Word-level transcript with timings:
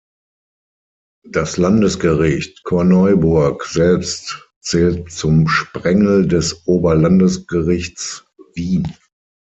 Das 1.29 1.57
Landesgericht 1.57 2.63
Korneuburg 2.63 3.65
selbst 3.65 4.41
zählt 4.59 5.11
zum 5.11 5.47
Sprengel 5.47 6.27
des 6.27 6.65
Oberlandesgerichts 6.65 8.25
Wien. 8.55 8.91